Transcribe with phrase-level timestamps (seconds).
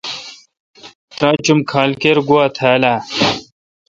[1.17, 2.95] تراچ ام کھال کیر گواتھال اہ۔